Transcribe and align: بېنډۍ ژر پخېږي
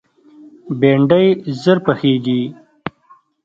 بېنډۍ 0.79 1.27
ژر 1.61 1.77
پخېږي 1.85 2.41